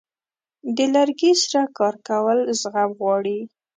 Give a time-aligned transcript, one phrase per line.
[0.75, 3.39] د لرګي سره کار کول زغم غواړي.